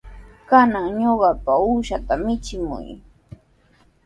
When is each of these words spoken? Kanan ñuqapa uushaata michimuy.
Kanan 0.49 0.85
ñuqapa 0.99 1.51
uushaata 1.67 2.13
michimuy. 2.23 2.87